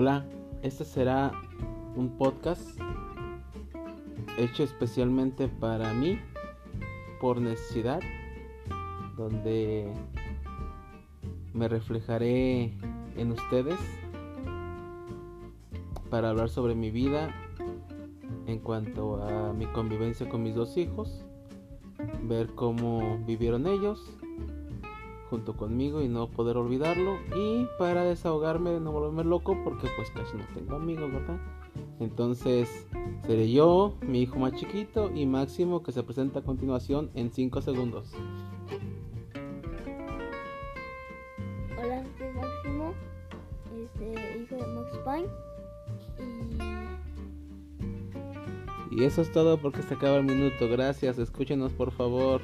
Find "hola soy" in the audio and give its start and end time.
41.80-42.28